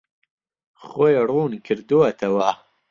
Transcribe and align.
خۆی 0.85 1.15
ڕوون 1.27 1.51
کردووەتەوە. 1.65 2.49